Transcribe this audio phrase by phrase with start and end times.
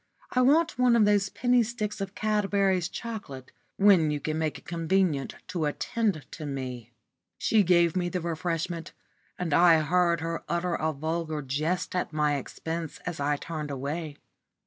[0.31, 4.65] "I want one of those penny sticks of Cadbury's chocolate, when you can make it
[4.65, 6.91] convenient to attend to me."
[7.37, 8.93] She gave me the refreshment,
[9.37, 14.15] and I heard her utter a vulgar jest at my expense as I turned away.